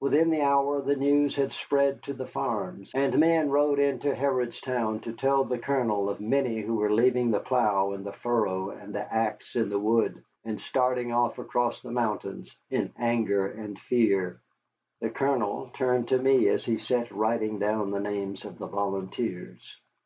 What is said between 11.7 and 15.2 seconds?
the mountains in anger and fear. The